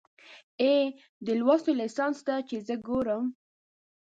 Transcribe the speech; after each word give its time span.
اې، 0.61 0.73
دې 1.25 1.33
لوستو 1.39 1.69
ليسانسو 1.79 2.21
ته 2.27 2.35
چې 2.47 2.55
زه 2.67 2.75
ګورم 2.87 3.23